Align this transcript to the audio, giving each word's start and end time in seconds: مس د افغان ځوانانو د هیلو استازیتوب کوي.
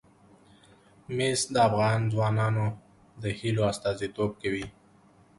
مس 1.15 1.41
د 1.53 1.55
افغان 1.69 1.99
ځوانانو 2.13 2.65
د 3.21 3.23
هیلو 3.39 3.61
استازیتوب 3.71 4.31
کوي. 4.41 4.65